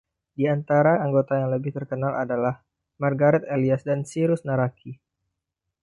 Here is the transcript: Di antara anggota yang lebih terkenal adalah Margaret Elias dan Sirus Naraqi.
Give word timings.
Di 0.37 0.45
antara 0.55 0.93
anggota 1.05 1.33
yang 1.41 1.49
lebih 1.55 1.71
terkenal 1.77 2.13
adalah 2.23 2.55
Margaret 3.03 3.43
Elias 3.55 3.81
dan 3.89 3.99
Sirus 4.11 4.41
Naraqi. 4.49 4.91